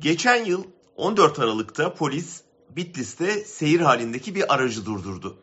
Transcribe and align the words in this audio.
Geçen 0.00 0.44
yıl 0.44 0.64
14 0.96 1.38
Aralık'ta 1.38 1.94
polis 1.94 2.42
Bitlis'te 2.70 3.44
seyir 3.44 3.80
halindeki 3.80 4.34
bir 4.34 4.54
aracı 4.54 4.86
durdurdu. 4.86 5.38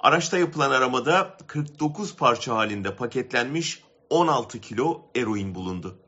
Araçta 0.00 0.38
yapılan 0.38 0.70
aramada 0.70 1.36
49 1.46 2.16
parça 2.16 2.54
halinde 2.54 2.96
paketlenmiş 2.96 3.82
16 4.10 4.60
kilo 4.60 5.02
eroin 5.16 5.54
bulundu. 5.54 5.98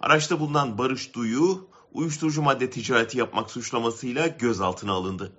Araçta 0.00 0.40
bulunan 0.40 0.78
Barış 0.78 1.14
Duyu 1.14 1.68
uyuşturucu 1.92 2.42
madde 2.42 2.70
ticareti 2.70 3.18
yapmak 3.18 3.50
suçlamasıyla 3.50 4.26
gözaltına 4.26 4.92
alındı. 4.92 5.32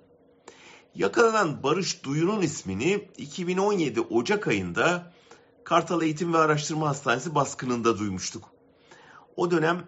Yakalanan 0.94 1.62
Barış 1.62 2.04
Duyu'nun 2.04 2.42
ismini 2.42 3.08
2017 3.16 4.00
Ocak 4.00 4.48
ayında 4.48 5.12
Kartal 5.64 6.02
Eğitim 6.02 6.32
ve 6.32 6.38
Araştırma 6.38 6.88
Hastanesi 6.88 7.34
baskınında 7.34 7.98
duymuştuk. 7.98 8.50
O 9.36 9.50
dönem 9.50 9.84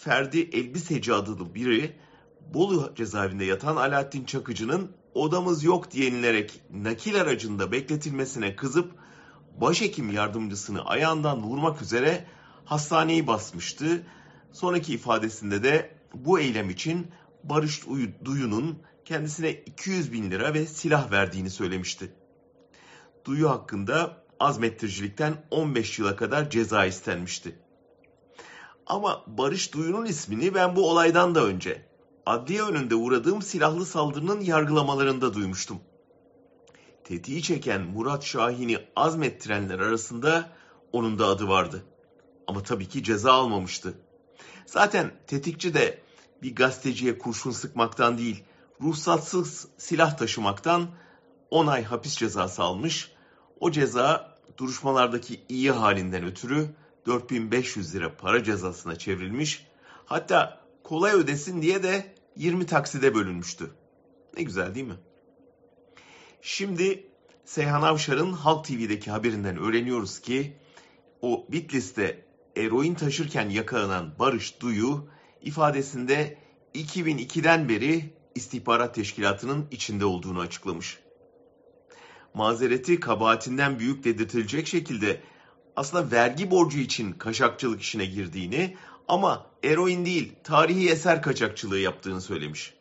Ferdi 0.00 0.40
Elbiseci 0.52 1.14
adlı 1.14 1.54
biri 1.54 1.96
Bolu 2.54 2.92
cezaevinde 2.96 3.44
yatan 3.44 3.76
Alaaddin 3.76 4.24
Çakıcı'nın 4.24 4.92
odamız 5.14 5.64
yok 5.64 5.90
diyenilerek 5.90 6.60
nakil 6.70 7.20
aracında 7.20 7.72
bekletilmesine 7.72 8.56
kızıp 8.56 8.92
başhekim 9.60 10.12
yardımcısını 10.12 10.84
ayağından 10.84 11.42
vurmak 11.42 11.82
üzere 11.82 12.26
hastaneyi 12.64 13.26
basmıştı. 13.26 14.06
Sonraki 14.52 14.94
ifadesinde 14.94 15.62
de 15.62 15.96
bu 16.14 16.40
eylem 16.40 16.70
için 16.70 17.06
Barış 17.44 17.82
Duyu'nun 18.24 18.78
kendisine 19.04 19.52
200 19.52 20.12
bin 20.12 20.30
lira 20.30 20.54
ve 20.54 20.66
silah 20.66 21.10
verdiğini 21.10 21.50
söylemişti. 21.50 22.12
Duyu 23.24 23.50
hakkında 23.50 24.24
azmettiricilikten 24.38 25.44
15 25.50 25.98
yıla 25.98 26.16
kadar 26.16 26.50
ceza 26.50 26.86
istenmişti. 26.86 27.58
Ama 28.90 29.24
Barış 29.26 29.74
Duyu'nun 29.74 30.06
ismini 30.06 30.54
ben 30.54 30.76
bu 30.76 30.90
olaydan 30.90 31.34
da 31.34 31.44
önce 31.44 31.86
adliye 32.26 32.62
önünde 32.62 32.94
uğradığım 32.94 33.42
silahlı 33.42 33.86
saldırının 33.86 34.40
yargılamalarında 34.40 35.34
duymuştum. 35.34 35.80
Tetiği 37.04 37.42
çeken 37.42 37.80
Murat 37.80 38.24
Şahin'i 38.24 38.78
azmettirenler 38.96 39.78
arasında 39.78 40.48
onun 40.92 41.18
da 41.18 41.26
adı 41.26 41.48
vardı. 41.48 41.84
Ama 42.46 42.62
tabii 42.62 42.88
ki 42.88 43.04
ceza 43.04 43.32
almamıştı. 43.32 43.94
Zaten 44.66 45.10
tetikçi 45.26 45.74
de 45.74 46.02
bir 46.42 46.54
gazeteciye 46.54 47.18
kurşun 47.18 47.50
sıkmaktan 47.50 48.18
değil, 48.18 48.44
ruhsatsız 48.80 49.68
silah 49.78 50.16
taşımaktan 50.16 50.86
10 51.50 51.66
ay 51.66 51.84
hapis 51.84 52.16
cezası 52.16 52.62
almış. 52.62 53.12
O 53.60 53.70
ceza 53.70 54.36
duruşmalardaki 54.58 55.40
iyi 55.48 55.70
halinden 55.70 56.24
ötürü 56.24 56.68
4500 57.06 57.94
lira 57.94 58.16
para 58.16 58.44
cezasına 58.44 58.96
çevrilmiş. 58.96 59.66
Hatta 60.06 60.60
kolay 60.82 61.14
ödesin 61.14 61.62
diye 61.62 61.82
de 61.82 62.14
20 62.36 62.66
takside 62.66 63.14
bölünmüştü. 63.14 63.70
Ne 64.36 64.42
güzel 64.42 64.74
değil 64.74 64.86
mi? 64.86 64.96
Şimdi 66.42 67.06
Seyhan 67.44 67.82
Avşar'ın 67.82 68.32
Halk 68.32 68.64
TV'deki 68.64 69.10
haberinden 69.10 69.56
öğreniyoruz 69.56 70.20
ki 70.20 70.56
o 71.22 71.46
Bitlis'te 71.48 72.24
eroin 72.56 72.94
taşırken 72.94 73.48
yakalanan 73.48 74.12
Barış 74.18 74.60
Duyu 74.60 75.08
ifadesinde 75.42 76.38
2002'den 76.74 77.68
beri 77.68 78.14
istihbarat 78.34 78.94
teşkilatının 78.94 79.66
içinde 79.70 80.04
olduğunu 80.04 80.40
açıklamış. 80.40 80.98
Mazereti 82.34 83.00
kabahatinden 83.00 83.78
büyük 83.78 84.04
dedirtilecek 84.04 84.66
şekilde 84.66 85.20
aslında 85.76 86.10
vergi 86.10 86.50
borcu 86.50 86.78
için 86.78 87.12
kaçakçılık 87.12 87.80
işine 87.82 88.06
girdiğini 88.06 88.76
ama 89.08 89.46
eroin 89.64 90.04
değil 90.04 90.32
tarihi 90.44 90.90
eser 90.90 91.22
kaçakçılığı 91.22 91.78
yaptığını 91.78 92.20
söylemiş. 92.20 92.74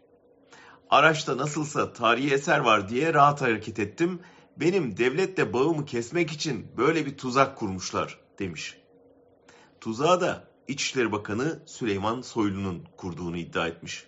Araçta 0.89 1.37
nasılsa 1.37 1.93
tarihi 1.93 2.33
eser 2.33 2.59
var 2.59 2.89
diye 2.89 3.13
rahat 3.13 3.41
hareket 3.41 3.79
ettim. 3.79 4.19
Benim 4.57 4.97
devletle 4.97 5.53
bağımı 5.53 5.85
kesmek 5.85 6.31
için 6.31 6.67
böyle 6.77 7.05
bir 7.05 7.17
tuzak 7.17 7.57
kurmuşlar 7.57 8.19
demiş. 8.39 8.77
Tuzağı 9.81 10.21
da 10.21 10.47
İçişleri 10.67 11.11
Bakanı 11.11 11.59
Süleyman 11.65 12.21
Soylu'nun 12.21 12.83
kurduğunu 12.97 13.37
iddia 13.37 13.67
etmiş. 13.67 14.05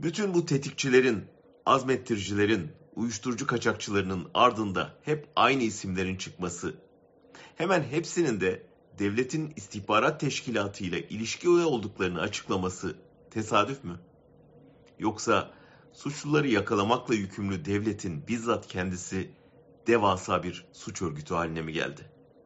Bütün 0.00 0.34
bu 0.34 0.46
tetikçilerin, 0.46 1.24
azmettiricilerin, 1.66 2.72
uyuşturucu 2.94 3.46
kaçakçılarının 3.46 4.28
ardında 4.34 4.94
hep 5.02 5.28
aynı 5.36 5.62
isimlerin 5.62 6.16
çıkması, 6.16 6.74
hemen 7.56 7.82
hepsinin 7.82 8.40
de 8.40 8.62
devletin 8.98 9.52
istihbarat 9.56 10.20
teşkilatı 10.20 10.84
ile 10.84 11.08
ilişki 11.08 11.48
olduklarını 11.48 12.20
açıklaması 12.20 12.96
tesadüf 13.30 13.84
mü? 13.84 14.00
Yoksa 14.98 15.50
suçluları 15.92 16.48
yakalamakla 16.48 17.14
yükümlü 17.14 17.64
devletin 17.64 18.26
bizzat 18.28 18.66
kendisi 18.66 19.30
devasa 19.86 20.42
bir 20.42 20.64
suç 20.72 21.02
örgütü 21.02 21.34
haline 21.34 21.62
mi 21.62 21.72
geldi? 21.72 22.15